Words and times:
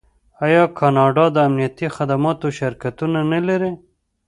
آیا 0.45 0.63
کاناډا 0.77 1.25
د 1.31 1.37
امنیتي 1.47 1.87
خدماتو 1.95 2.47
شرکتونه 2.59 3.19
نلري؟ 3.31 3.71